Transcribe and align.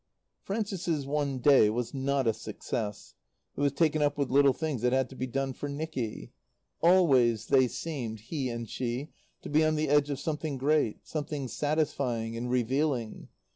Frances's 0.41 1.05
one 1.05 1.37
Day 1.37 1.69
was 1.69 1.93
not 1.93 2.25
a 2.25 2.33
success. 2.33 3.13
It 3.55 3.61
was 3.61 3.71
taken 3.71 4.01
up 4.01 4.17
with 4.17 4.31
little 4.31 4.51
things 4.51 4.81
that 4.81 4.93
had 4.93 5.11
to 5.11 5.15
be 5.15 5.27
done 5.27 5.53
for 5.53 5.69
Nicky. 5.69 6.31
Always 6.81 7.45
they 7.45 7.67
seemed, 7.67 8.21
he 8.21 8.49
and 8.49 8.67
she, 8.67 9.11
to 9.43 9.49
be 9.51 9.63
on 9.63 9.75
the 9.75 9.89
edge 9.89 10.09
of 10.09 10.19
something 10.19 10.57
great, 10.57 11.05
something 11.07 11.47
satisfying 11.47 12.35
and 12.35 12.49
revealing. 12.49 13.27